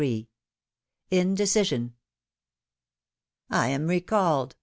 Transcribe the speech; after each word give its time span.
INDECISION. 1.11 1.93
AM 3.51 3.85
recalled! 3.85 4.55